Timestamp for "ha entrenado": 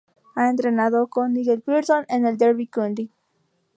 0.35-1.05